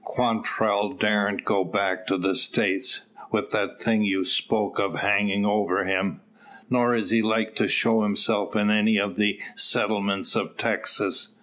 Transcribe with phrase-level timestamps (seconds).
[0.03, 5.85] Quantrell darn't go back to the States, with that thing you spoke of hangin' over
[5.85, 6.21] him.
[6.71, 11.35] Nor is he like to show himself in any o' the settlements of Texas.